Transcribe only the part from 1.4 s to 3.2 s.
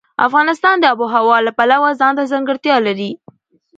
د پلوه ځانته ځانګړتیا لري.